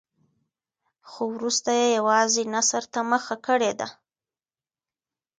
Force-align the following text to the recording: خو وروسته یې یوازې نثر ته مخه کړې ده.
خو 1.09 1.23
وروسته 1.35 1.69
یې 1.79 1.87
یوازې 1.97 2.43
نثر 2.53 2.83
ته 2.93 2.99
مخه 3.11 3.35
کړې 3.45 3.71
ده. 3.79 3.87